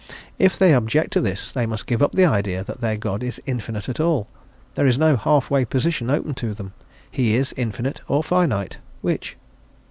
If 0.39 0.57
they 0.57 0.73
object 0.73 1.13
to 1.13 1.21
this, 1.21 1.51
they 1.51 1.67
must 1.67 1.85
give 1.85 2.01
up 2.01 2.13
the 2.13 2.25
idea 2.25 2.63
that 2.63 2.81
their 2.81 2.97
God 2.97 3.21
is 3.21 3.39
infinite 3.45 3.87
at 3.87 3.99
all; 3.99 4.27
there 4.73 4.87
is 4.87 4.97
no 4.97 5.15
half 5.15 5.51
way 5.51 5.63
position 5.63 6.09
open 6.09 6.33
to 6.41 6.55
them; 6.55 6.73
he 7.11 7.35
is 7.35 7.53
infinite 7.55 8.01
or 8.07 8.23
finite, 8.23 8.79
which? 9.01 9.37